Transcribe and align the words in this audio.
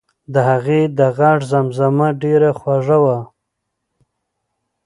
د 0.33 0.35
هغې 0.49 0.81
د 0.97 0.99
غږ 1.17 1.39
زمزمه 1.51 2.07
ډېره 2.21 2.49
خوږه 2.59 2.97
وه. 3.03 3.17